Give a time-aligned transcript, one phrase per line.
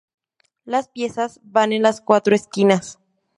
[0.65, 2.97] Las piezas van en las cuatro esquinas.